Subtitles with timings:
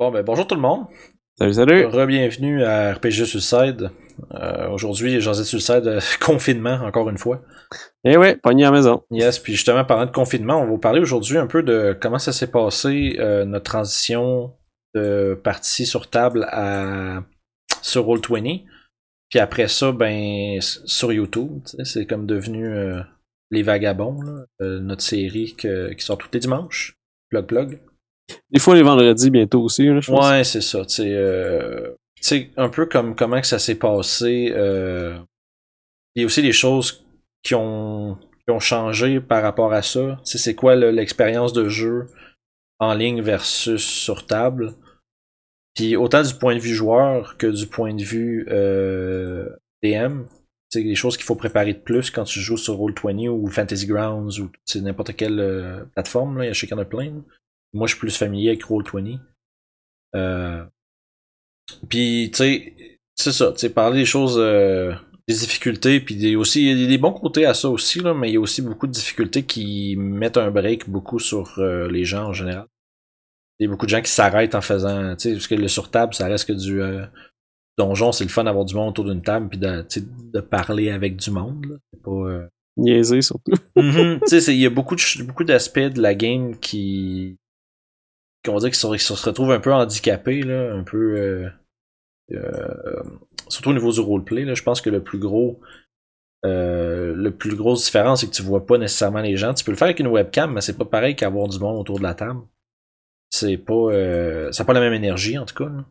[0.00, 0.86] Bon, ben bonjour tout le monde.
[1.38, 1.84] Salut, salut.
[1.84, 3.90] Re-bienvenue à RPG Suicide.
[4.32, 7.42] Euh, Aujourd'hui, José Suicide, euh, confinement, encore une fois.
[8.04, 9.02] Eh ouais, pogné à la maison.
[9.10, 12.18] Yes, puis justement, parlant de confinement, on va vous parler aujourd'hui un peu de comment
[12.18, 14.54] ça s'est passé, euh, notre transition
[14.94, 17.22] de partie sur table à
[17.82, 18.64] sur Roll20.
[19.28, 23.00] Puis après ça, ben, sur YouTube, c'est comme devenu euh,
[23.50, 26.94] Les Vagabonds, là, euh, notre série que- qui sort tous les dimanches.
[27.28, 27.80] Plug, plug.
[28.50, 29.88] Des fois les vendredis bientôt aussi.
[29.90, 30.84] Ouais, c'est ça.
[30.84, 31.92] Tu euh,
[32.56, 34.52] un peu comme comment que ça s'est passé.
[34.54, 35.18] euh,
[36.14, 37.04] il y a aussi des choses
[37.42, 40.18] qui ont, qui ont changé par rapport à ça.
[40.24, 42.06] C'est quoi le- l'expérience de jeu
[42.80, 44.74] en ligne versus sur table?
[45.74, 48.44] Puis autant du point de vue joueur que du point de vue
[49.82, 50.24] DM.
[50.72, 53.86] C'est des choses qu'il faut préparer de plus quand tu joues sur Roll20 ou Fantasy
[53.86, 56.38] Grounds ou n'importe quelle euh, plateforme.
[56.38, 56.44] Là.
[56.44, 57.24] Il y a chacun a plein.
[57.72, 59.18] Moi, je suis plus familier avec Roll20.
[60.16, 60.64] Euh,
[61.88, 62.74] puis, tu sais,
[63.14, 64.92] c'est ça, tu sais, parler des choses, euh,
[65.28, 68.14] des difficultés, puis des, aussi, il y a des bons côtés à ça aussi, là,
[68.14, 71.88] mais il y a aussi beaucoup de difficultés qui mettent un break beaucoup sur euh,
[71.88, 72.66] les gens en général.
[73.58, 75.68] Il y a beaucoup de gens qui s'arrêtent en faisant, tu sais, parce que le
[75.68, 77.04] sur table, ça reste que du euh,
[77.78, 79.84] donjon, c'est le fun d'avoir du monde autour d'une table, puis de,
[80.32, 81.76] de parler avec du monde, là.
[81.92, 82.10] C'est pas...
[82.10, 83.52] euh, Niaiser surtout.
[83.76, 84.20] Mhm.
[84.26, 87.36] Tu sais, il y a beaucoup de d'aspects de la game qui
[88.44, 91.48] qu'on va dire qui, sont- qui se retrouvent un peu handicapés là, un peu euh,
[92.32, 93.02] euh,
[93.48, 95.60] surtout au niveau du roleplay là, je pense que le plus gros
[96.46, 99.52] euh, le plus grosse différence c'est que tu vois pas nécessairement les gens.
[99.52, 101.98] Tu peux le faire avec une webcam, mais c'est pas pareil qu'avoir du monde autour
[101.98, 102.40] de la table.
[103.30, 105.70] C'est pas euh, ça a pas la même énergie en tout cas.
[105.70, 105.84] là.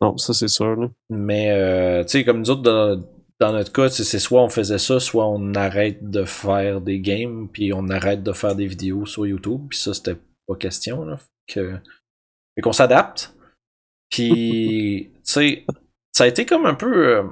[0.00, 0.76] Non, ça c'est sûr.
[0.76, 0.90] Là.
[1.10, 3.02] Mais, euh, tu sais, comme nous autres, dans,
[3.40, 7.48] dans notre cas, c'est soit on faisait ça, soit on arrête de faire des games,
[7.52, 11.18] puis on arrête de faire des vidéos sur YouTube, puis ça, c'était pas question, là.
[11.48, 11.78] Que,
[12.54, 13.34] fait qu'on s'adapte.
[14.10, 15.64] Puis, tu sais,
[16.12, 17.22] ça a été comme un peu, euh,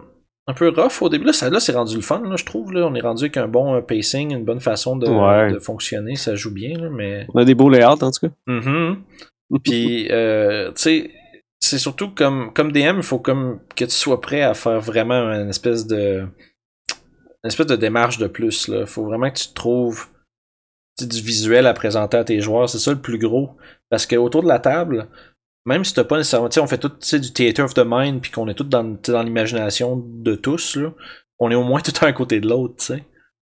[0.47, 1.25] un peu rough au début.
[1.25, 2.73] Là, ça, là c'est rendu le fun, là, je trouve.
[2.73, 2.87] Là.
[2.87, 5.53] On est rendu avec un bon euh, pacing, une bonne façon de, Ouais.
[5.53, 6.17] de fonctionner.
[6.17, 7.27] Ça joue bien, là, mais...
[7.35, 8.33] On a des beaux layouts en tout cas.
[8.47, 9.03] Mhm.
[9.65, 11.11] Puis, euh, tu sais,
[11.61, 15.33] c'est surtout comme, comme DM, il faut comme que tu sois prêt à faire vraiment
[15.33, 16.27] une espèce de.
[17.45, 18.69] Une espèce de démarche de plus.
[18.69, 20.16] Il faut vraiment que tu trouves tu sais,
[21.05, 22.71] du visuel à présenter à tes joueurs.
[22.71, 23.51] C'est ça le plus gros.
[23.91, 25.09] Parce que autour de la table,
[25.67, 26.49] même si t'as pas nécessairement.
[26.49, 28.85] Tu sais, on fait tout du theater of the mind, puis qu'on est tout dans,
[28.85, 30.93] dans l'imagination de tous, là.
[31.39, 33.05] On est au moins tout un côté de l'autre, tu sais.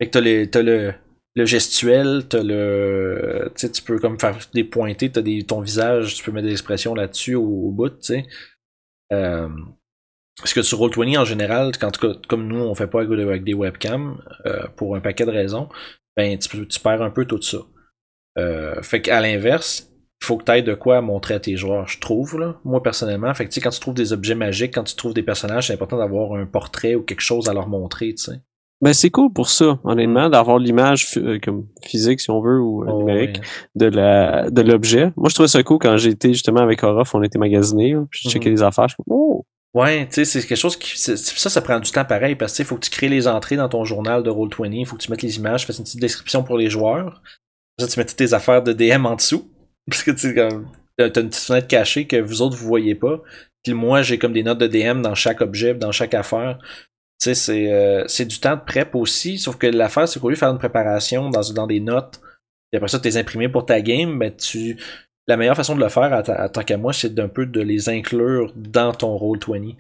[0.01, 0.95] Fait que t'as, les, t'as le,
[1.37, 3.51] le gestuel, t'as le.
[3.55, 6.47] Tu sais, tu peux comme faire des pointés, t'as des, ton visage, tu peux mettre
[6.47, 8.27] des expressions là-dessus au, bout, tu sais.
[9.13, 9.49] Euh,
[10.39, 11.99] parce que sur Roll20 en général, quand,
[12.29, 15.69] comme nous, on fait pas avec des webcams, euh, pour un paquet de raisons,
[16.19, 17.59] ben tu, perds un peu tout ça.
[18.39, 19.89] Euh, fait qu'à l'inverse,
[20.21, 22.57] il faut que tu aies de quoi montrer à tes joueurs, je trouve, là.
[22.65, 23.33] Moi, personnellement.
[23.35, 25.69] Fait que, tu sais, quand tu trouves des objets magiques, quand tu trouves des personnages,
[25.69, 28.41] c'est important d'avoir un portrait ou quelque chose à leur montrer, tu sais.
[28.81, 32.85] Ben c'est cool pour ça, honnêtement, d'avoir l'image euh, comme physique, si on veut, ou
[32.89, 33.45] Oh, numérique ouais.
[33.77, 35.13] de la de l'objet.
[35.17, 38.21] Moi, je trouvais ça cool quand j'étais justement avec Orof, on était magasinés, là, puis
[38.25, 38.55] je checkais Mhm.
[38.57, 38.89] les affaires.
[38.89, 39.45] Je suis oh!
[39.79, 40.99] Ouais, tu sais, c'est quelque chose qui.
[40.99, 43.55] Ça, ça prend du temps pareil parce que il faut que tu crées les entrées
[43.55, 46.01] dans ton journal de Roll20, il faut que tu mettes les images, fasses une petite
[46.01, 47.23] description pour les joueurs.
[47.79, 49.49] Ça, tu mets toutes tes affaires de DM en dessous.
[49.89, 50.69] Parce que tu comme.
[50.97, 53.23] T'as une petite fenêtre cachée que vous autres vous voyez pas.
[53.63, 56.59] Puis moi, j'ai comme des notes de DM dans chaque objet, dans chaque affaire.
[56.61, 59.39] Tu sais, c'est euh, c'est du temps de prep aussi.
[59.39, 62.21] Sauf que l'affaire, c'est qu'au lieu de faire une préparation dans, dans des notes,
[62.73, 64.77] et après ça, tu les imprimer pour ta game, ben tu.
[65.29, 67.47] La meilleure façon de le faire, à ta- à tant qu'à moi, c'est d'un peu
[67.47, 69.75] de les inclure dans ton rôle 20.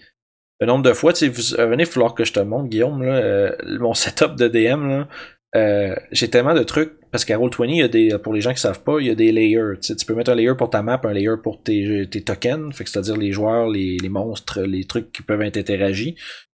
[0.60, 3.16] Le nombre de fois, tu sais, euh, venez, falloir que je te montre, Guillaume, là,
[3.16, 5.09] euh, mon setup de DM, là,
[5.56, 8.53] euh, j'ai tellement de trucs, parce qu'à Roll20, il y a des, pour les gens
[8.53, 9.78] qui savent pas, il y a des layers.
[9.81, 12.84] Tu peux mettre un layer pour ta map, un layer pour tes, tes tokens, fait
[12.84, 16.16] que c'est-à-dire les joueurs, les, les monstres, les trucs qui peuvent être interagis.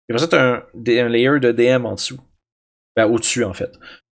[0.09, 2.19] Et après ça, un, un layer de DM en dessous.
[2.97, 3.71] Ben, au-dessus, en fait.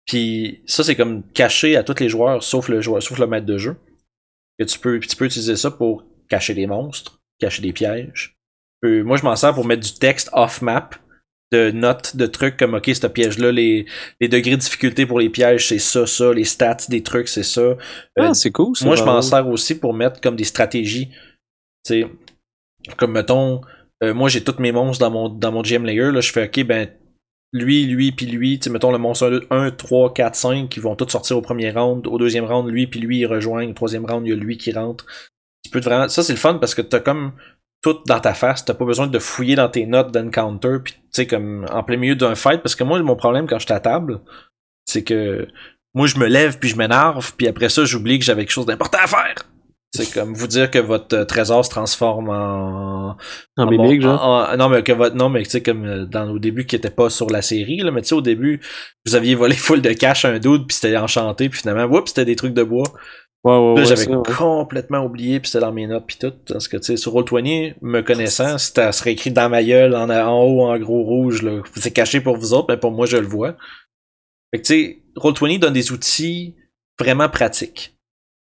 [0.06, 3.47] Puis ça, c'est comme caché à tous les joueurs, sauf le joueur, sauf le maître
[3.47, 3.77] de jeu.
[4.59, 8.37] Que tu peux, tu peux utiliser ça pour cacher des monstres, cacher des pièges.
[8.83, 10.91] Moi, je m'en sers pour mettre du texte off-map,
[11.53, 13.87] de notes, de trucs comme, OK, ce piège-là, les,
[14.21, 17.45] les degrés de difficulté pour les pièges, c'est ça, ça, les stats des trucs, c'est
[17.45, 17.61] ça.
[17.61, 17.77] Euh,
[18.19, 18.77] Ah, c'est cool.
[18.77, 21.09] ça, moi, je m'en sers aussi pour mettre comme des stratégies.
[21.87, 22.07] Tu sais,
[22.99, 23.62] comme mettons,
[24.03, 26.11] euh, moi j'ai tous mes monstres dans mon, dans mon GM layer.
[26.12, 26.89] Là, je fais OK, ben
[27.55, 28.59] lui, lui, puis lui.
[28.59, 32.06] Tu mettons le monstre 1, 3, 4, 5 qui vont tous sortir au premier round.
[32.06, 33.71] Au deuxième round, lui, puis lui, ils rejoignent.
[33.71, 35.06] Au troisième round, il y a lui qui rentre.
[35.65, 36.09] Tu peux te vraiment.
[36.09, 37.33] Ça, c'est le fun parce que t'as comme
[37.81, 38.65] tout dans ta face.
[38.65, 40.79] T'as pas besoin de fouiller dans tes notes d'encounter.
[40.83, 42.61] Puis, tu sais, comme en plein milieu d'un fight.
[42.61, 44.21] Parce que moi, mon problème quand je suis à table,
[44.85, 45.47] c'est que
[45.95, 47.35] moi, je me lève puis je m'énerve.
[47.37, 49.35] Puis après ça, j'oublie que j'avais quelque chose d'important à faire.
[49.96, 53.17] C'est comme vous dire que votre euh, trésor se transforme en.
[53.56, 53.67] En
[54.00, 54.23] genre.
[54.23, 55.14] en- en- non, mais que votre.
[55.14, 57.79] Non, mais tu sais, comme euh, dans au début qui était pas sur la série,
[57.79, 58.61] là, mais tu sais, au début,
[59.06, 62.08] vous aviez volé full de cash à un dude, puis c'était enchanté, puis finalement, oups,
[62.08, 62.82] c'était des trucs de bois.
[63.44, 64.06] Ouais, ouais, Là, ouais, j'avais
[64.37, 66.32] complètement oublié, puis c'était dans mes notes, puis tout.
[66.49, 70.08] Parce que, tu sais, sur Roll20, me connaissant, ça serait écrit dans ma gueule, en,
[70.08, 71.61] en haut, en gros rouge, là.
[71.76, 73.55] C'est caché pour vous autres, mais pour moi, je le vois.
[74.52, 76.56] Fait que, tu sais, Roll20 donne des outils
[76.99, 77.94] vraiment pratiques.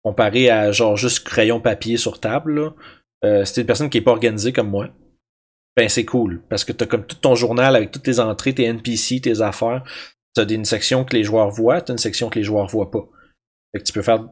[0.06, 2.72] Comparé à, genre, juste crayon papier sur table.
[3.24, 4.88] Euh, c'est une personne qui est pas organisée comme moi.
[5.76, 6.42] Ben, c'est cool.
[6.48, 9.82] Parce que t'as comme tout ton journal avec toutes tes entrées, tes NPC, tes affaires.
[10.32, 13.04] T'as une section que les joueurs voient, t'as une section que les joueurs voient pas.
[13.72, 14.24] Fait que tu peux faire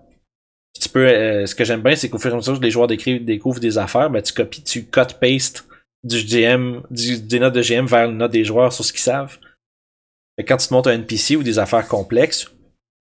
[0.80, 2.70] tu peux, euh, ce que j'aime bien, c'est qu'au fur et à mesure que les
[2.70, 5.66] joueurs découvrent des affaires, ben, tu copies, tu cut-paste
[6.04, 9.00] du GM, du, des notes de GM vers les notes des joueurs sur ce qu'ils
[9.00, 9.38] savent.
[10.38, 12.53] Fait quand tu te montres un NPC ou des affaires complexes,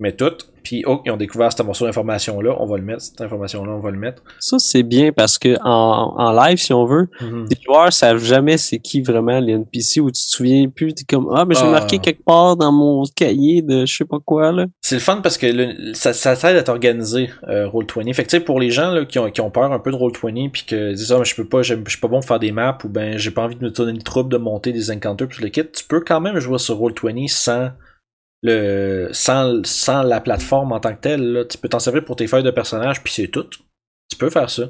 [0.03, 3.19] mets toutes, puis oh, ils ont découvert ce morceau d'information-là, on va le mettre, cette
[3.21, 4.21] information-là, on va le mettre.
[4.39, 8.57] Ça, c'est bien parce que en, en live, si on veut, les joueurs savent jamais
[8.57, 11.65] c'est qui vraiment les NPC ou tu te souviens plus, t'es comme Ah, mais j'ai
[11.65, 11.71] Ah.
[11.71, 14.65] marqué quelque part dans mon cahier de je sais pas quoi là.
[14.81, 18.13] C'est le fun parce que le- ça, ça t'aide à t'organiser, euh, Roll20.
[18.13, 19.91] Fait que tu sais, pour les gens là, qui, ont, qui ont peur un peu
[19.91, 22.27] de Roll20 puis que disent ah mais je peux pas, je suis pas bon pour
[22.27, 24.71] faire des maps ou ben j'ai pas envie de me donner le trouble de monter
[24.71, 27.69] des encounters puis le kit, tu peux quand même jouer sur Roll20 sans
[28.43, 31.31] le sans, sans la plateforme en tant que telle.
[31.31, 31.45] Là.
[31.45, 33.47] Tu peux t'en servir pour tes feuilles de personnages puis c'est tout.
[34.09, 34.69] Tu peux faire ça.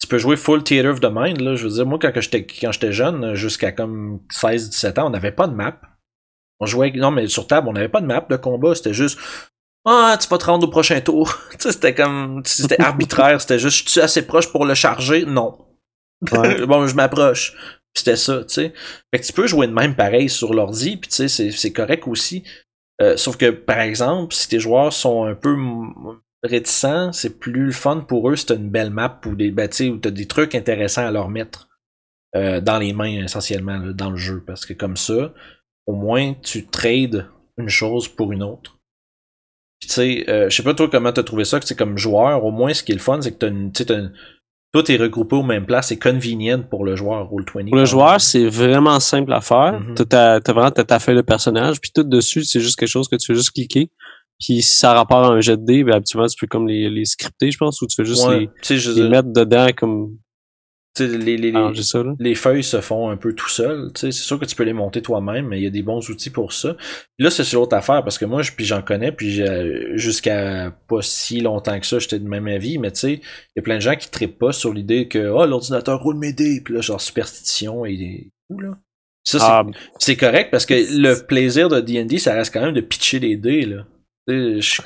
[0.00, 1.56] Tu peux jouer full theater of the mind, là.
[1.56, 5.54] Je veux dire, moi, quand j'étais, jeune, jusqu'à comme 16-17 ans, on n'avait pas de
[5.54, 5.80] map.
[6.60, 8.74] On jouait, non, mais sur table, on n'avait pas de map de combat.
[8.74, 9.18] C'était juste,
[9.86, 11.34] ah, tu vas te rendre au prochain tour.
[11.58, 13.40] c'était comme, c'était arbitraire.
[13.40, 15.24] C'était juste, je suis assez proche pour le charger?
[15.24, 15.66] Non.
[16.30, 16.66] Ouais.
[16.66, 17.56] bon, je m'approche.
[17.96, 18.74] C'était ça, tu sais.
[19.10, 22.06] Fait que tu peux jouer de même pareil sur l'ordi, puis tu sais, c'est correct
[22.06, 22.44] aussi.
[23.02, 25.54] Euh, sauf que, par exemple, si tes joueurs sont un peu
[26.42, 29.68] réticents, c'est plus le fun pour eux si t'as une belle map ou des, ben,
[29.68, 31.68] tu sais, où t'as des trucs intéressants à leur mettre
[32.36, 34.42] euh, dans les mains, essentiellement, dans le jeu.
[34.46, 35.32] Parce que comme ça,
[35.86, 37.28] au moins, tu trades
[37.58, 38.78] une chose pour une autre.
[39.80, 41.98] Puis tu sais, euh, je sais pas toi comment t'as trouvé ça, que c'est comme
[41.98, 44.12] joueur, au moins ce qui est le fun, c'est que t'as une, une-
[44.82, 47.68] tout est regroupé aux mêmes places, c'est convenient pour le joueur Roll20.
[47.68, 49.80] Pour le joueur, c'est vraiment simple à faire.
[49.94, 52.88] T'as ta- t'as vraiment t'as ta feuille de personnage, puis tout dessus, c'est juste quelque
[52.88, 53.90] chose que tu fais juste cliquer.
[54.38, 56.68] Puis si ça a rapport à un jet de dés, ben habituellement tu peux comme
[56.68, 59.66] les, les scripter, je pense, ou tu fais juste Ouais, les, tu les mettre dedans
[59.76, 60.25] comme tu
[61.04, 61.52] les, les, les,
[62.18, 63.90] les feuilles se font un peu tout seul.
[63.94, 65.82] Tu sais, c'est sûr que tu peux les monter toi-même, mais il y a des
[65.82, 66.76] bons outils pour ça.
[67.18, 71.40] Là, c'est sur l'autre affaire parce que moi, j'en connais, puis j'ai- jusqu'à pas si
[71.40, 73.20] longtemps que ça, j'étais de même avis, mais tu sais, il
[73.56, 76.32] y a plein de gens qui trippent pas sur l'idée que oh, l'ordinateur roule mes
[76.32, 78.70] dés, puis là, genre superstition et tout là.
[79.24, 79.64] Ça, c'est Ah,
[79.98, 83.36] c'est correct parce que le plaisir de D&D, ça reste quand même de pitcher des
[83.36, 83.84] dés, là.
[84.28, 84.80] Je-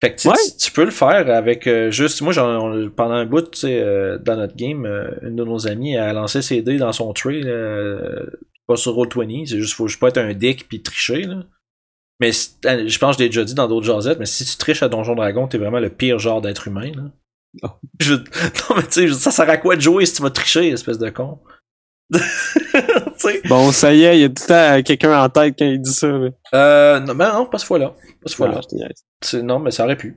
[0.00, 0.34] Fait que tu, sais, Ouais.
[0.58, 2.20] tu- tu peux le faire avec euh, juste.
[2.22, 5.44] Moi, j'en- on- pendant un bout, tu sais, euh, dans notre game, euh, une de
[5.44, 8.24] nos amies a lancé ses dés dans son tray, euh,
[8.68, 11.42] pas sur Roll20, c'est juste, faut juste pas être un dick puis tricher, là.
[12.20, 14.82] Mais je pense que je l'ai déjà dit dans d'autres jasettes, mais si tu triches
[14.82, 17.02] à Donjon Dragon, t'es vraiment le pire genre d'être humain, là.
[17.62, 17.68] Oh.
[18.00, 20.68] Je- non, mais tu sais, ça sert à quoi de jouer si tu vas tricher,
[20.68, 21.38] espèce de con?
[23.18, 23.40] sais?
[23.48, 25.80] Bon, ça y est, il y a tout le temps quelqu'un en tête quand il
[25.80, 26.08] dit ça.
[26.08, 26.28] là.
[26.54, 27.94] Euh, non, mais non, pas ce fois-là.
[28.22, 28.60] Pas ce fois-là.
[28.62, 28.86] Ah.
[29.24, 30.16] C'est- Non, mais ça aurait pu.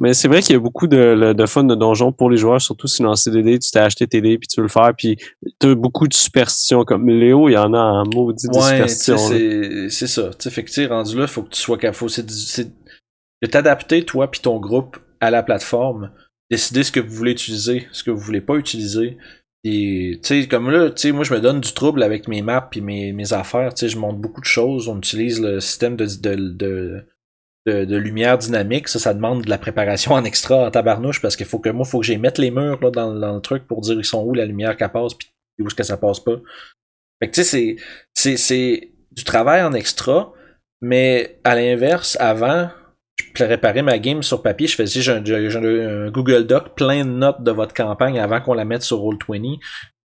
[0.00, 2.60] Mais c'est vrai qu'il y a beaucoup de, de fun de donjons pour les joueurs,
[2.60, 5.18] surtout si dans CDD, tu t'es acheté tes dés puis tu veux le faire, puis
[5.58, 6.84] t'as beaucoup de superstitions.
[6.84, 10.30] Comme Léo, il y en a en maudit de Ouais, c'est ça.
[10.30, 12.08] Tu sais, fait que tu rendu là, faut que tu sois capable.
[12.08, 12.72] C'est c'est
[13.42, 16.10] de t'adapter, toi puis ton groupe, à la plateforme.
[16.50, 19.18] Décider ce que vous voulez utiliser, ce que vous voulez pas utiliser.
[19.66, 22.42] Et tu sais, comme là, tu sais, moi je me donne du trouble avec mes
[22.42, 23.72] maps puis mes, mes affaires.
[23.72, 24.88] Tu sais, je monte beaucoup de choses.
[24.88, 27.06] On utilise le système de, de,
[27.66, 28.88] de, de, lumière dynamique.
[28.88, 31.86] Ça, ça demande de la préparation en extra en tabarnouche parce qu'il faut que moi,
[31.86, 34.34] faut que j'y mette les murs là, dans, le truc pour dire ils sont où
[34.34, 36.36] la lumière qu'elle passe puis où est-ce que ça passe pas.
[37.22, 40.32] Fait que tu sais, c'est, du travail en extra,
[40.82, 42.68] mais à l'inverse, avant,
[43.34, 47.10] préparais ma game sur papier, je faisais un, j'ai un- un Google Doc plein de
[47.10, 49.58] notes de votre campagne avant qu'on la mette sur Roll20.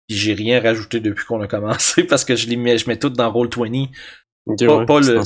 [0.08, 2.98] Puis j'ai rien rajouté depuis qu'on a commencé parce que je les mets, je mets
[2.98, 3.88] tout dans Roll20.
[4.46, 5.18] Ok, pas- ouais, pas ce le-.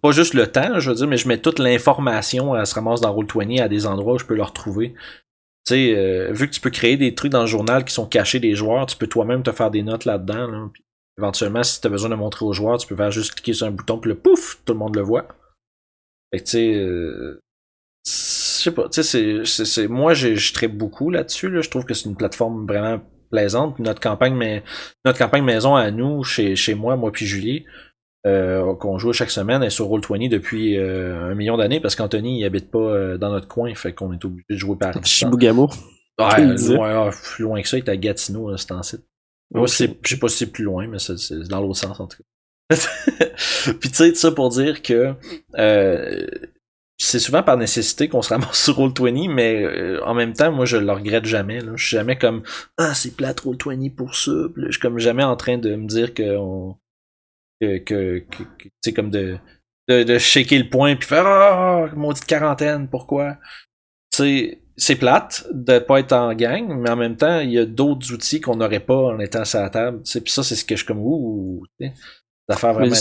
[0.00, 3.00] Pas juste le temps, je veux dire, mais je mets toute l'information, elle se ramasse
[3.02, 4.94] dans Roll20 à des endroits où je peux le retrouver.
[5.64, 8.06] Tu sais, euh, vu que tu peux créer des trucs dans le journal qui sont
[8.06, 10.46] cachés des joueurs, tu peux toi-même te faire des notes là-dedans.
[10.48, 10.68] Là,
[11.18, 13.66] éventuellement, si tu as besoin de montrer aux joueurs, tu peux faire juste cliquer sur
[13.66, 15.28] un bouton, puis le pouf, tout le monde le voit.
[16.32, 17.41] Fait que tu sais, euh,
[18.06, 18.10] je
[18.64, 21.48] sais pas, tu sais, c'est- c'est, c'est, moi, je traite beaucoup là-dessus.
[21.50, 21.60] Là.
[21.60, 23.78] Je trouve que c'est une plateforme vraiment plaisante.
[23.78, 24.62] Notre campagne, mais
[25.04, 27.64] notre campagne maison à nous, chez, chez moi, moi puis Julie,
[28.26, 32.40] euh, qu'on joue chaque semaine, est sur Roll20 depuis euh, un million d'années parce qu'Anthony
[32.40, 34.92] il habite pas euh, dans notre coin, fait qu'on est obligé de jouer par.
[35.06, 35.68] Chibougamau.
[36.18, 36.26] Ouais,
[36.76, 39.00] loin, ah, plus loin que ça, il est à Gatineau, là, c'est en site.
[39.52, 41.98] Moi, c'est- je sais pas si c'est plus loin, mais c'est c'est dans l'autre sens,
[41.98, 42.24] en tout cas.
[43.80, 45.14] Puis tu sais, ça pour dire que
[45.58, 46.26] euh,
[47.02, 50.64] c'est souvent par nécessité qu'on se ramasse sur Roll20, mais euh, en même temps, moi,
[50.66, 51.60] je le regrette jamais.
[51.60, 51.72] Là.
[51.76, 52.42] Je suis jamais comme
[52.78, 55.86] «Ah, c'est plate Roll20 pour ça.» Puis Je suis comme jamais en train de me
[55.86, 56.76] dire que on...
[57.60, 59.38] que, que, que, que- tu sais, comme de,
[59.88, 63.36] de, de shaker le point puis faire «Ah, maudite quarantaine, pourquoi?»
[64.14, 67.58] Tu sais, c'est plate de pas être en gang, mais en même temps, il y
[67.58, 70.02] a d'autres outils qu'on n'aurait pas en étant sur la table.
[70.02, 71.94] Puis ça, c'est ce que je suis comme ouh, tu sais,
[72.48, 72.94] d'affaires vraiment.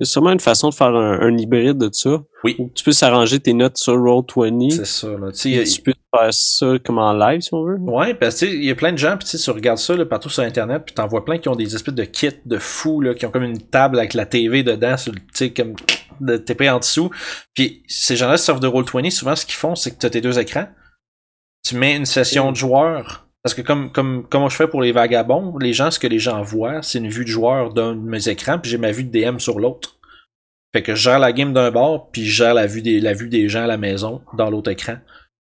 [0.00, 2.22] C'est- Il y a sûrement une façon de faire un, un hybride de ça.
[2.44, 2.56] Oui.
[2.58, 4.70] Où tu peux s'arranger tes notes sur Roll20.
[4.70, 5.30] C'est ça, là.
[5.32, 7.76] Tu y peux faire ça comme en live, si on veut.
[7.80, 9.50] Ouais, parce que tu sais, il y a plein de gens, puis tu sais, tu
[9.50, 12.04] regardes ça là, partout sur Internet, puis t'en vois plein qui ont des espèces de
[12.04, 15.50] kits de fous, là, qui ont comme une table avec la TV dedans, tu sais,
[15.52, 15.74] comme
[16.20, 17.10] de TP en dessous.
[17.54, 20.20] Puis ces gens-là servent de Roll20, souvent ce qu'ils font, c'est que tu as tes
[20.20, 20.66] deux écrans,
[21.62, 24.92] tu mets une session de joueurs, parce que comme, comme, comme je fais pour les
[24.92, 28.00] vagabonds, les gens, ce que les gens voient, c'est une vue de joueur d'un de
[28.00, 29.96] mes écrans, puis j'ai ma vue de DM sur l'autre.
[30.74, 33.14] Fait que je gère la game d'un bord, puis je gère la vue des, la
[33.14, 34.96] vue des gens à la maison dans l'autre écran.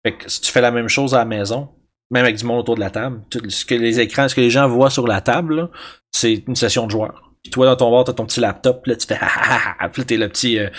[0.06, 1.70] Fait que si tu fais la même chose à la maison,
[2.12, 4.50] même avec du monde autour de la table, ce que les écrans, ce que les
[4.50, 5.70] gens voient sur la table,
[6.12, 7.34] c'est une session de joueurs.
[7.42, 9.90] Puis toi, dans ton bar, t'as ton petit laptop, là, tu fais ha ha ha,
[9.90, 10.70] puis t'es le petit, euh,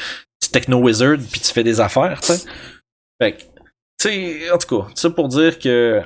[0.41, 2.49] petit techno wizard, puis tu fais des affaires, tu sais.
[3.21, 3.49] Fait que, tu
[4.03, 6.03] sais, en tout cas, ça pour dire que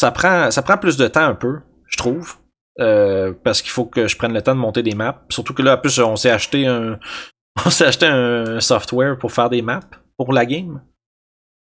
[0.00, 2.36] ça prend, ça prend plus de temps un peu, je trouve.
[2.78, 5.22] Euh, parce qu'il faut que je prenne le temps de monter des maps.
[5.28, 6.98] Surtout que là, en plus, on s'est acheté un,
[7.66, 9.80] on s'est acheté un software pour faire des maps
[10.16, 10.80] pour la game.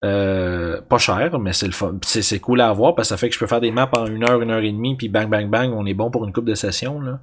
[0.05, 1.97] Euh, pas cher, mais c'est le fun.
[2.03, 4.05] C'est, cool à avoir parce que ça fait que je peux faire des maps en
[4.05, 6.31] une heure, une heure et demie, puis bang, bang, bang, on est bon pour une
[6.31, 7.01] coupe de session.
[7.01, 7.19] Là.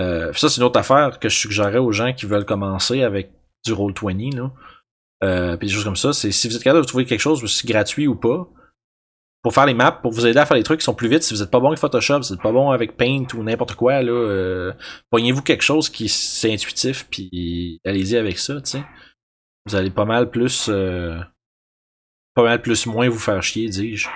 [0.00, 3.30] Euh, ça, c'est une autre affaire que je suggérerais aux gens qui veulent commencer avec
[3.64, 4.36] du Roll20.
[4.36, 4.50] Là.
[5.24, 7.42] Euh, puis des choses comme ça, c'est si vous êtes capable de trouver quelque chose,
[7.46, 8.46] si gratuit ou pas,
[9.42, 11.22] pour faire les maps, pour vous aider à faire les trucs qui sont plus vite,
[11.22, 13.42] si vous êtes pas bon avec Photoshop, si vous êtes pas bon avec Paint ou
[13.42, 14.72] n'importe quoi, là, euh,
[15.10, 18.84] pognez-vous quelque chose qui c'est intuitif, puis allez-y avec ça, tu sais.
[19.66, 21.18] Vous allez pas mal plus, euh,
[22.34, 24.08] pas mal plus moins vous faire chier, dis-je.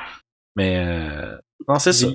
[0.57, 1.37] Mais euh,
[1.69, 2.07] non, c'est ça.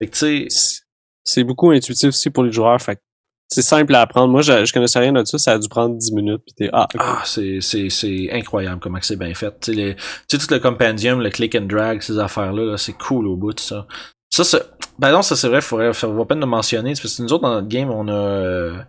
[0.00, 0.82] Fait que tu sais, C'est-
[1.28, 2.80] C'est beaucoup intuitif aussi pour les joueurs.
[2.80, 3.00] Fait que
[3.48, 4.28] c'est simple à apprendre.
[4.32, 5.38] Moi, je, je connaissais rien de ça.
[5.38, 6.42] Ça a dû prendre 10 minutes.
[6.56, 6.86] T'es, ah.
[6.98, 9.54] Ah, c'est, c'est, c'est incroyable comment c'est bien fait.
[9.60, 9.96] Tu sais,
[10.38, 13.60] tout le compendium, le click and drag, ces affaires-là, là, c'est cool au bout de
[13.60, 13.86] ça.
[14.30, 14.62] Ça, c'est,
[14.98, 17.42] ben non, ça c'est vrai, faudrait faire vaut peine de mentionner, parce que nous autres,
[17.44, 18.84] dans notre game, on a,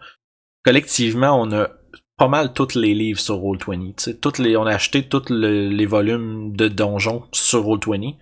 [0.65, 1.69] collectivement, on a
[2.17, 3.95] pas mal tous les livres sur Roll20.
[3.95, 8.15] Tu sais, toutes les, on a acheté tous le- les volumes de donjons sur Roll20.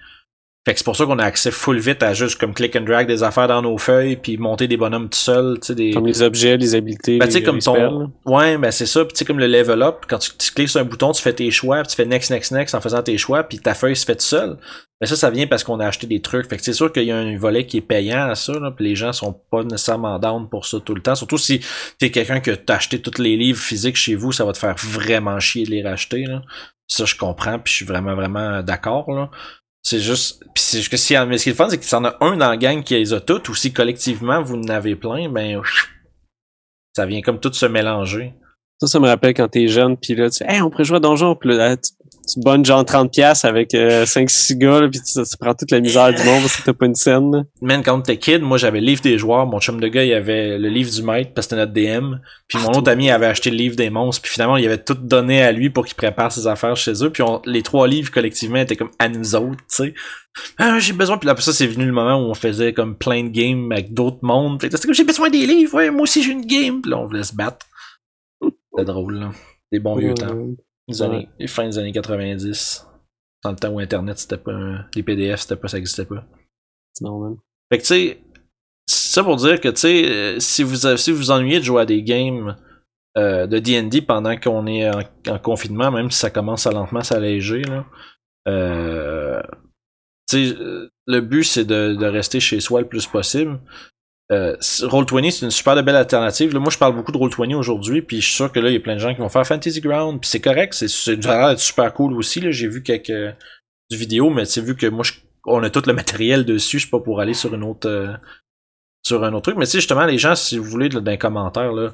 [0.67, 2.81] Fait que c'est pour ça qu'on a accès full vite à juste comme click and
[2.81, 5.91] drag des affaires dans nos feuilles, puis monter des bonhommes tout seul, tu sais, des...
[5.91, 7.19] Comme les objets, les habiletés.
[7.19, 8.12] Ben, tu sais, les- comme les spells, ton.
[8.25, 9.05] Ouais, ben, c'est ça.
[9.05, 11.22] Puis, tu sais, comme le level up, quand tu, tu cliques sur un bouton, tu
[11.22, 13.75] fais tes choix, puis tu fais next, next, next en faisant tes choix, puis ta
[13.75, 14.57] feuille se fait tout seul.
[15.00, 16.50] Mais ça, ça vient parce qu'on a acheté des trucs.
[16.50, 18.72] Fait que c'est sûr qu'il y a un volet qui est payant à ça, là,
[18.72, 21.13] puis les gens sont pas nécessairement down pour ça tout le temps.
[21.13, 21.60] Surtout si
[22.00, 24.74] t'es quelqu'un que t'as acheté tous les livres physiques chez vous, ça va te faire
[24.77, 26.41] vraiment chier de les racheter, là.
[26.88, 29.29] Ça, je comprends, puis je suis vraiment, vraiment d'accord, là.
[29.86, 32.18] C'est juste, puis c'est juste que si, mais ce qui est c'est y en a
[32.20, 35.30] un dans la gang qui les a toutes, ou si collectivement vous en avez plein,
[35.30, 35.62] ben,
[36.96, 38.34] ça vient comme tout se mélanger.
[38.82, 41.00] Ça, ça me rappelle quand t'es jeune, puis là, tu hey, on pourrait jouer à
[41.00, 41.75] Donjon, puis là,
[42.25, 45.79] tu bonnes genre 30 pièces avec 5-6 gars, là, puis tu, tu prends toute la
[45.79, 47.32] misère du monde parce que t'as pas une scène.
[47.36, 47.44] là.
[47.62, 50.13] Man, quand t'es kid, moi j'avais le livre des joueurs, mon chum de gars il
[50.13, 52.15] avait le livre du maître parce que c'était notre DM,
[52.48, 54.94] puis mon autre ami avait acheté le livre des monstres, puis finalement il avait tout
[54.96, 58.12] donné à lui pour qu'il prépare ses affaires chez eux, puis on- les trois livres
[58.12, 59.94] collectivement étaient comme à nous autres, tu sais.
[60.58, 62.96] Ah, j'ai besoin, puis là, après ça c'est venu le moment où on faisait comme
[62.98, 65.89] plein de games avec d'autres mondes, fait que c'était comme j'ai besoin des livres, ouais,
[65.91, 67.65] moi aussi j'ai une game, puis là on voulait se battre.
[68.41, 69.32] C'était drôle, là.
[69.72, 70.36] Des bons vieux temps.
[70.88, 72.88] Les, années, les fins des années 90.
[73.44, 74.54] Dans le temps où Internet, c'était pas.
[74.54, 76.25] un- Les PDF, c'était pas, ça existait pas.
[77.01, 77.38] non, man.
[77.72, 78.22] Fait que tu sais,
[78.88, 81.82] c'est ça pour dire que tu sais, euh, si vous si vous ennuyez de jouer
[81.82, 82.56] à des games
[83.18, 87.01] euh, de D&D pendant qu'on est en, en confinement, même si ça commence à lentement
[87.01, 87.86] s'alléger, là,
[88.48, 89.42] euh,
[90.30, 93.60] tu sais, euh, le but c'est de, de rester chez soi le plus possible.
[94.32, 96.53] Euh, Roll20 c'est une super belle alternative.
[96.53, 98.74] Là, moi je parle beaucoup de Roll20 aujourd'hui, puis je suis sûr que là il
[98.74, 101.20] y a plein de gens qui vont faire Fantasy Ground, puis c'est correct, c'est c'est
[101.58, 102.41] super cool aussi.
[102.41, 103.36] Là, j'ai vu quelques
[103.91, 105.13] du vidéo, mais c'est vu que moi je
[105.46, 108.13] on a tout le matériel dessus, je sais pas pour aller sur une autre euh,
[109.05, 109.58] sur un autre truc.
[109.58, 111.94] Mais sais, justement, les gens, si vous voulez, dans les commentaires, là,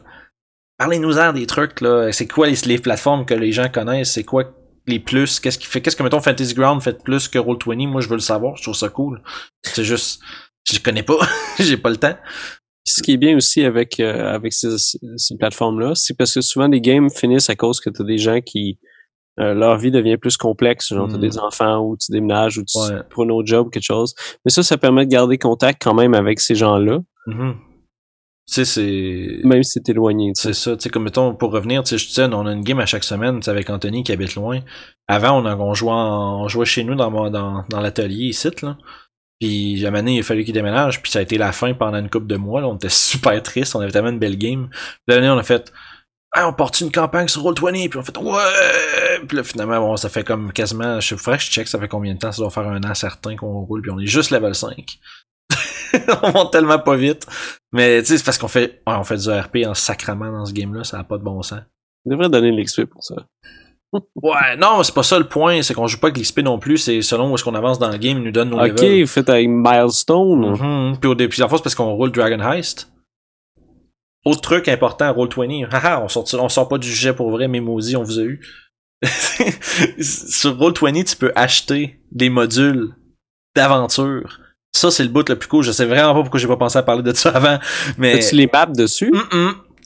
[0.77, 2.11] parlez-nous-en des trucs, là.
[2.11, 4.13] C'est quoi les, les plateformes que les gens connaissent?
[4.13, 4.53] C'est quoi
[4.87, 5.39] les plus?
[5.39, 7.87] Qu'est-ce qui fait, qu'est-ce que, mettons, Fantasy Ground fait plus que Roll20?
[7.87, 8.55] Moi, je veux le savoir.
[8.55, 9.21] Je trouve ça cool.
[9.63, 10.21] C'est juste,
[10.75, 11.17] je connais pas.
[11.59, 12.15] J'ai pas le temps.
[12.85, 16.67] Ce qui est bien aussi avec, euh, avec ces, ces plateformes-là, c'est parce que souvent
[16.67, 18.79] les games finissent à cause que t'as des gens qui
[19.39, 20.89] euh, leur vie devient plus complexe.
[20.89, 21.21] Genre, t'as Mm.
[21.21, 23.01] des enfants ou tu déménages ou tu Ouais.
[23.09, 24.13] pour un autre job ou quelque chose.
[24.43, 27.55] Mais ça, ça permet de garder contact quand même avec ces gens-là, Mhm.
[28.47, 29.39] Tu sais, c'est.
[29.47, 30.33] même si t'es éloigné.
[30.33, 30.41] tu.
[30.41, 32.51] C'est ça, tu sais, comme mettons, pour revenir, tu sais, je te disais, on a
[32.51, 34.59] une game à chaque semaine, tu sais, avec Anthony qui habite loin.
[35.07, 38.49] Avant, on, a, on, jouait, en- on jouait chez nous dans, dans, dans l'atelier ici,
[38.63, 38.77] là.
[39.41, 41.97] Puis, à un il a fallu qu'il déménage, puis ça a été la fin pendant
[41.97, 42.67] une couple de mois, là.
[42.67, 44.69] On était super tristes, on avait tellement une belle game.
[44.69, 45.73] Puis l'année, on a fait,
[46.33, 49.25] ah, on part une campagne sur Roll20, puis on fait, ouais!
[49.27, 51.87] Puis là, finalement, bon, ça fait comme quasiment, je sais pas, je check, ça fait
[51.87, 54.29] combien de temps, ça doit faire un an certain qu'on roule, puis on est juste
[54.29, 54.99] level 5.
[56.21, 57.25] on monte tellement pas vite.
[57.71, 60.45] Mais tu sais, c'est parce qu'on fait, ouais, on fait du RP en sacrament dans
[60.45, 61.61] ce game-là, ça a pas de bon sens.
[62.05, 63.15] On devrait donner l'XP pour ça.
[64.21, 66.77] Ouais, non, c'est pas ça le point, c'est qu'on joue pas avec l'XP non plus,
[66.77, 69.07] c'est selon où est-ce qu'on avance dans le game, ils nous donne nos Ok, levels.
[69.07, 70.51] fait avec Milestone.
[70.51, 70.97] Mhm.
[70.99, 72.89] Puis au début, la fois, c'est parce qu'on roule Dragon Heist.
[74.23, 75.67] Autre truc important, Roll20.
[75.71, 78.23] Haha, on sort, on sort pas du jet pour vrai, mais maudit, on vous a
[78.23, 78.39] eu.
[80.01, 82.93] Sur Roll20, tu peux acheter des modules
[83.55, 84.39] d'aventure.
[84.73, 85.63] Ça, c'est le bout le plus cool.
[85.63, 87.59] Je sais vraiment pas pourquoi j'ai pas pensé à parler de ça avant,
[87.97, 88.13] mais...
[88.13, 89.11] As-tu les maps dessus?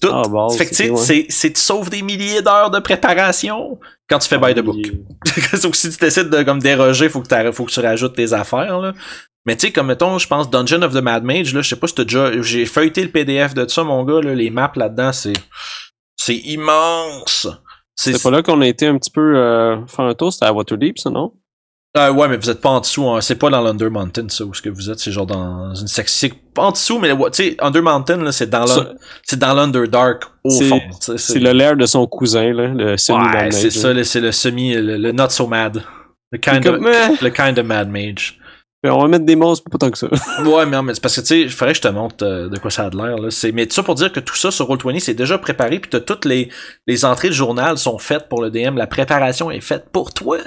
[0.07, 0.13] Tout.
[0.13, 4.19] Ah, bon, fait que, tu sais, c'est- tu sauves des milliers d'heures de préparation quand
[4.19, 4.77] tu fais by the book.
[5.53, 8.33] Sauf que si tu décides de comme déroger, faut que, faut que tu rajoutes tes
[8.33, 8.93] affaires, là.
[9.47, 11.75] Mais tu sais, comme mettons, je pense Dungeon of the Mad Mage, là, je sais
[11.75, 14.71] pas si t'as déjà, j'ai feuilleté le PDF de ça, mon gars, là, les maps
[14.75, 15.33] là-dedans, c'est,
[16.17, 17.47] c'est immense.
[17.95, 20.45] C'est, C'est pas là qu'on a été un petit peu euh, faire un tour, c'était
[20.47, 21.31] à Waterdeep, ça, non?
[21.97, 23.21] Ah ouais, mais vous êtes pas en dessous, hein.
[23.21, 25.87] c'est pas dans l'Under Mountain, ça, où ce que vous êtes, c'est genre dans une
[25.87, 28.65] section, pas en dessous, mais tu sais, Under Mountain, là, c'est dans
[29.23, 30.81] c'est dans l'Underdark, au fond.
[30.99, 34.73] C'est le l'air de son cousin, là, le semi Ouais, c'est ça, c'est le semi,
[34.73, 35.83] le, le not so mad.
[36.31, 38.39] Le kind, of, eh, le kind of mad mage.
[38.83, 40.07] on va mettre des monstres, pas tant que ça.
[40.43, 42.25] Ouais, mais, non, mais c'est parce que tu sais, il faudrait que je te montre
[42.25, 43.17] euh, de quoi ça a de l'air.
[43.17, 43.31] Là.
[43.31, 45.89] C'est, mais tout ça pour dire que tout ça sur Roll20, c'est déjà préparé, puis
[45.89, 46.49] t'as toutes les,
[46.87, 48.75] les entrées de journal sont faites pour le DM.
[48.75, 50.39] La préparation est faite pour toi.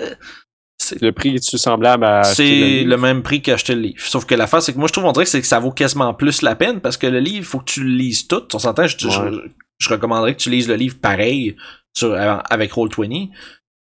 [1.01, 2.23] Le prix est-tu semblable à.
[2.25, 4.01] c'est le même prix qu'acheter le livre.
[4.01, 5.73] Sauf que l'affaire, c'est que moi, je trouve, on dirait que, c'est que ça vaut
[5.73, 8.43] quasiment plus la peine parce que le livre, faut que tu le lises tout.
[8.55, 9.31] On s'entend, je, je- Ouais.
[9.33, 9.39] je,
[9.79, 11.57] je recommanderais que tu lises le livre pareil
[11.97, 13.31] sur, avec Roll20.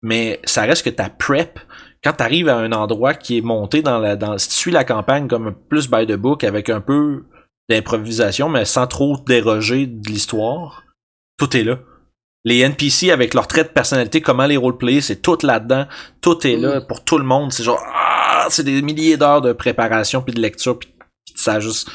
[0.01, 1.59] Mais ça reste que ta prep,
[2.03, 4.83] quand t'arrives à un endroit qui est monté dans la, dans, si tu suis la
[4.83, 7.23] campagne comme plus by the book avec un peu
[7.69, 10.83] d'improvisation, mais sans trop déroger de l'histoire,
[11.37, 11.79] tout est là.
[12.45, 15.87] Les NPC avec leur trait de personnalité, comment les roleplayer, c'est tout là-dedans.
[16.21, 17.53] Tout est là pour tout le monde.
[17.53, 20.89] C'est genre, ah, c'est des milliers d'heures de préparation puis de lecture puis,
[21.25, 21.89] puis ça juste.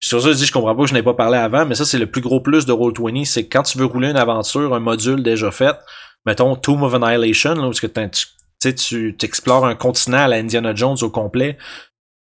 [0.00, 1.84] Sur ça, je dis, je comprends pas que je n'ai pas parlé avant, mais ça,
[1.84, 4.80] c'est le plus gros plus de Roll20, c'est quand tu veux rouler une aventure, un
[4.80, 5.76] module déjà fait,
[6.26, 8.00] mettons Tomb of Annihilation, là, où est-ce que tu
[8.58, 11.56] sais, tu t'explores un continent à la Indiana Jones au complet.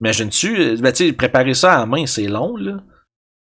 [0.02, 2.78] Imagines-tu, euh, ben, tu sais, préparer ça à la main, c'est long, là.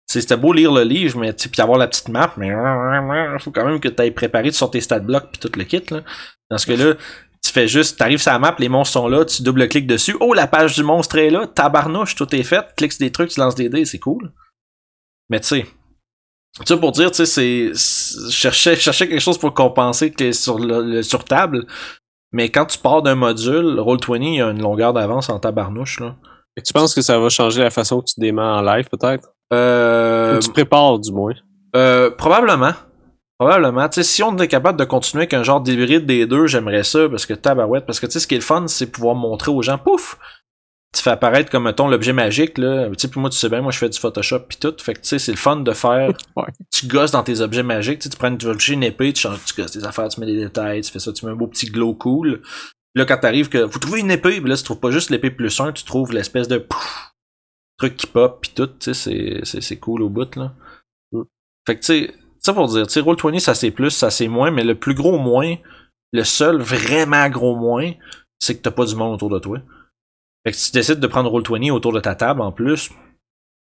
[0.06, 2.50] C'était beau lire le livre, mais puis avoir la petite map, mais
[3.40, 5.64] faut quand même que tu aies préparé, tu sors tes stat blocks puis tout le
[5.64, 6.02] kit, là.
[6.50, 6.94] Dans ce cas-là,
[7.42, 10.16] tu fais juste, t'arrives sur la map, les monstres sont là, tu double-cliques dessus.
[10.20, 13.30] Oh, la page du monstre est là, tabarnouche, tout est fait, cliques sur des trucs,
[13.30, 14.32] tu lances des dés, c'est cool.
[15.28, 15.66] Mais tu sais,
[16.64, 20.82] ça pour dire, tu sais, c'est, je cherchais quelque chose pour compenser que sur le,
[20.82, 21.66] le- sur table.
[22.32, 26.00] Mais quand tu pars d'un module, Roll20, il y a une longueur d'avance en tabarnouche,
[26.00, 26.16] là.
[26.56, 29.28] Et tu penses que ça va changer la façon que tu démarres en live, peut-être?
[29.52, 31.34] Euh, tu prépares, du moins.
[31.74, 32.72] Euh, probablement.
[33.38, 33.88] Probablement.
[33.88, 36.84] Tu sais, si on est capable de continuer avec un genre d'hybride des deux, j'aimerais
[36.84, 39.14] ça, parce que tabarouette, parce que tu sais, ce qui est le fun, c'est pouvoir
[39.14, 40.18] montrer aux gens, pouf!
[40.94, 42.88] Tu fais apparaître comme, mettons, l'objet magique, là.
[42.88, 44.74] Tu sais, puis moi, tu sais bien, moi, je fais du Photoshop pis tout.
[44.80, 46.10] Fait que, tu sais, c'est le fun de faire.
[46.36, 46.44] Ouais.
[46.70, 49.38] Tu gosses dans tes objets magiques, tu sais, tu prends une, une épée, tu changes,
[49.46, 51.46] tu gosses tes affaires, tu mets des détails, tu fais ça, tu mets un beau
[51.46, 52.42] petit glow cool.
[52.94, 55.30] Là, quand t'arrives que, vous trouvez une épée, pis là, tu trouves pas juste l'épée
[55.30, 57.14] plus un, tu trouves l'espèce de pouf,
[57.78, 60.52] truc qui pop pis tout, tu sais, c'est, c'est, c'est cool au bout, là.
[61.12, 61.22] Mm.
[61.66, 64.28] Fait que, tu sais, ça pour dire, tu sais, Roll20, ça c'est plus, ça c'est
[64.28, 65.56] moins, mais le plus gros moins,
[66.12, 67.92] le seul vraiment gros moins,
[68.38, 69.58] c'est que t'as pas du monde autour de toi.
[70.44, 72.90] Fait que si tu décides de prendre Roll20 autour de ta table en plus,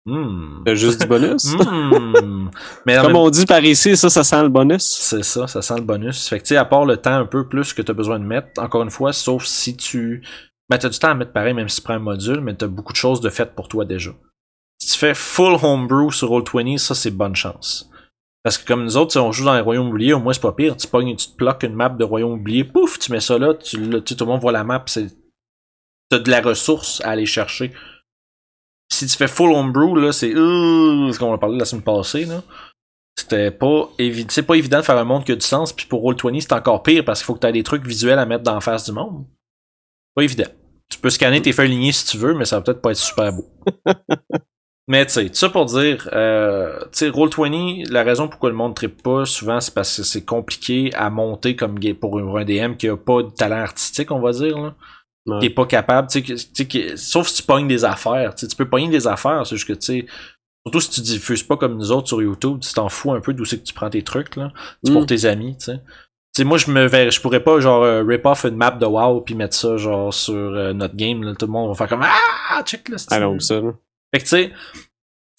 [0.05, 0.62] hmm.
[0.64, 1.55] T'as juste du bonus.
[1.66, 2.51] Hmm.
[2.85, 4.85] Mais Comme même- on dit par ici, ça, ça sent le bonus.
[4.85, 6.29] c'est ça, ça sent le bonus.
[6.29, 8.25] Fait que tu sais, à part le temps un peu plus que t'as besoin de
[8.25, 10.23] mettre, encore une fois, sauf si tu.
[10.68, 12.66] Ben t'as du temps à mettre pareil, même si tu prends un module, mais t'as
[12.66, 14.11] beaucoup de choses de faites pour toi déjà.
[14.81, 17.90] Si tu fais full homebrew sur Roll20, ça c'est bonne chance.
[18.42, 20.40] Parce que comme nous autres, sais, on joue dans les royaumes oubliés, au moins c'est
[20.40, 20.76] pas pire.
[20.76, 23.55] Tu pognes, tu te bloques une map de royaume oublié, pouf, tu mets ça là,
[23.55, 25.09] tu, là, tout le monde voit la map, c'est.
[26.09, 27.72] T'as de la ressource à aller chercher.
[28.92, 30.33] Si tu fais full homebrew, là, c'est.
[30.33, 32.42] euh, ce qu'on a parlé la semaine passée, là
[33.18, 33.90] c'était pas
[34.29, 36.52] c'est pas évident de faire un monde qui a du sens puis pour Roll20 c'est
[36.52, 38.85] encore pire parce qu'il faut que tu des trucs visuels à mettre dans la face
[38.85, 39.24] du monde
[40.16, 40.48] pas évident
[40.88, 42.96] tu peux scanner tes feuilles lignées si tu veux mais ça va peut-être pas être
[42.96, 43.46] super beau
[44.88, 48.55] Mais tu sais, tout ça pour dire, euh, tu sais, Roll20, la raison pourquoi le
[48.55, 52.44] monde ne trippe pas souvent, c'est parce que c'est compliqué à monter comme pour un
[52.44, 54.74] DM qui a pas de talent artistique, on va dire, là.
[55.26, 55.40] Ouais.
[55.40, 58.88] Qui est pas capable, tu sais, sauf si tu pognes des affaires, tu peux pogner
[58.88, 60.07] des affaires, c'est juste que, tu sais,
[60.64, 63.35] surtout si tu diffuses pas comme nous autres sur YouTube, tu t'en fous un peu
[63.35, 64.52] d'où c'est que tu prends tes trucs, là.
[64.85, 64.94] C'est Mm.
[64.94, 65.81] pour tes amis, tu sais.
[66.37, 68.72] Tu sais, moi, je me verrais, je pourrais pas, genre, euh, rip off une map
[68.72, 71.35] de WoW puis mettre ça, genre, sur euh, notre game, là.
[71.35, 73.72] Tout le monde va faire comme, ah, check là, Ah non, ça, là.
[74.12, 74.53] fait que tu sais,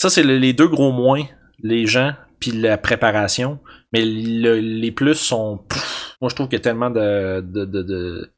[0.02, 1.24] ça c'est le- les deux gros moins,
[1.62, 3.60] les gens puis la préparation.
[3.94, 7.66] Mais le- les plus sont, pff, moi je trouve qu'il y a tellement de, de,
[7.66, 8.32] de, de-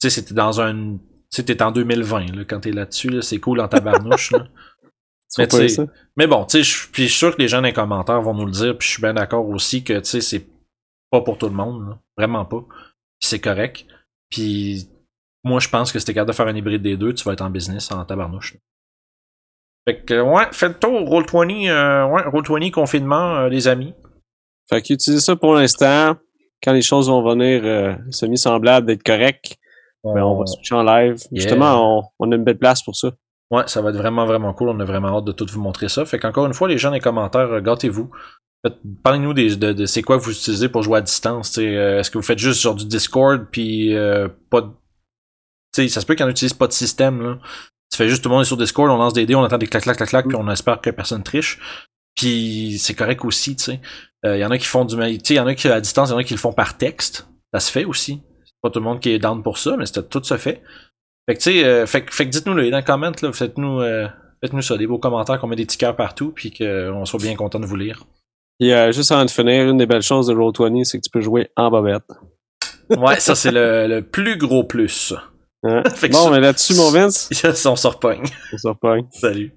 [0.00, 0.98] tu sais, c'était dans un, tu
[1.30, 4.32] sais, t'es en 2020 là, quand t'es là-dessus, là, c'est cool en tabarnouche.
[4.32, 4.46] là.
[5.38, 5.46] Mais?
[6.16, 8.46] Mais bon, tu sais, je suis sûr que les gens dans les commentaires vont nous
[8.46, 10.44] le dire, puis je suis bien d'accord aussi que tu sais, c'est
[11.10, 11.98] pas pour tout le monde, là.
[12.16, 12.64] vraiment pas.
[13.18, 13.86] C'est correct.
[14.30, 14.88] Puis
[15.44, 17.32] moi je pense que si t'es capable de faire un hybride des deux, tu vas
[17.32, 18.54] être en business en tabarnouche.
[18.54, 18.60] là.
[19.88, 23.94] Fait que ouais, faites le tour, Roll20, euh, ouais, Roll20 confinement, euh, les amis.
[24.68, 26.16] Fait qu'utilisez ça pour l'instant.
[26.62, 29.56] Quand les choses vont venir euh, semi-semblables d'être correctes,
[30.04, 31.16] ben, on va switcher en live.
[31.30, 31.42] Yeah.
[31.42, 33.12] Justement, on, on a une belle place pour ça.
[33.50, 34.68] Ouais, ça va être vraiment, vraiment cool.
[34.68, 36.04] On a vraiment hâte de tout vous montrer ça.
[36.04, 38.10] Fait qu'encore une fois, les gens dans les commentaires, euh, gâtez-vous.
[39.02, 41.56] Parlez-nous des, de, de c'est quoi que vous utilisez pour jouer à distance.
[41.58, 44.66] euh, Est-ce que vous faites juste genre du Discord puis euh, pas de.
[45.74, 47.22] Tu sais, ça se peut qu'on n'utilise pas de système.
[47.22, 47.38] Là.
[47.90, 49.56] Tu fais juste tout le monde est sur Discord, on lance des dés, on entend
[49.58, 51.58] des clac clac clac clac, puis on espère que personne triche.
[52.16, 53.80] Puis c'est correct aussi, tu sais.
[54.24, 55.80] Il y en a qui font du tu sais, il y en a qui à
[55.80, 57.26] distance, il y en a qui le font par texte.
[57.54, 58.20] Ça se fait aussi.
[58.44, 60.62] C'est pas tout le monde qui est down pour ça, mais c'est tout se fait.
[61.26, 63.32] Fait que tu sais, euh, fait, que- fait que dites-nous le dans les comments, là,
[63.32, 64.06] faites-nous euh,
[64.42, 67.58] faites-nous ça, des beaux commentaires, qu'on met des cœurs partout, puis qu'on soit bien content
[67.60, 68.04] de vous lire.
[68.60, 71.10] Et euh, juste avant de finir, une des belles choses de Roll20, c'est que tu
[71.10, 72.04] peux jouer en bobette.
[72.90, 75.14] Ouais, ça c'est le, le plus gros plus.
[75.62, 75.82] Hein?
[75.94, 77.30] Fait que Bon, ça- mais là-dessus, mon Vince,
[77.66, 78.24] on se repogne.
[78.52, 79.06] on se repogne.
[79.12, 79.52] Salut.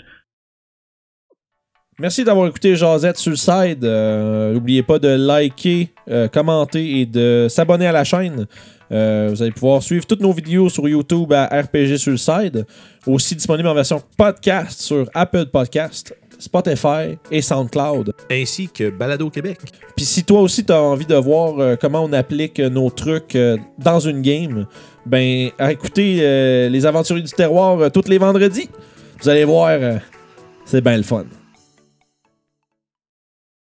[1.99, 3.83] Merci d'avoir écouté Jazette sur le side.
[3.85, 8.47] Euh, N'oubliez pas de liker, euh, commenter et de s'abonner à la chaîne.
[8.91, 12.65] Euh, vous allez pouvoir suivre toutes nos vidéos sur YouTube à RPG sur le side.
[13.05, 18.13] Aussi disponible en version podcast sur Apple Podcast, Spotify et SoundCloud.
[18.29, 19.59] ainsi que Balado Québec.
[19.95, 22.89] Puis si toi aussi tu as envie de voir euh, comment on applique euh, nos
[22.89, 24.67] trucs euh, dans une game,
[25.05, 28.69] ben écoutez les aventuriers du terroir tous les vendredis.
[29.21, 29.77] Vous allez voir,
[30.65, 31.25] c'est bien le fun.